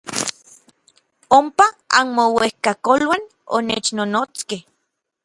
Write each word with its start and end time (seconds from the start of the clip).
Ompa 1.37 1.67
anmouejkakoluan 1.99 3.23
onechnonotskej. 3.55 4.61